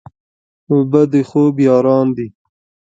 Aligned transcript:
اوبه 0.71 1.01
د 1.11 1.13
خوب 1.29 1.55
یاران 1.67 2.07
دي. 2.17 2.27